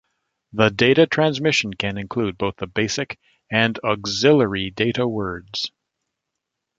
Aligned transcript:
The 0.53 0.71
data 0.71 1.05
transmission 1.05 1.75
can 1.75 1.99
include 1.99 2.35
both 2.35 2.55
the 2.55 2.65
basic 2.65 3.19
and 3.51 3.77
auxiliary 3.83 4.71
data 4.71 5.07
words. 5.07 5.71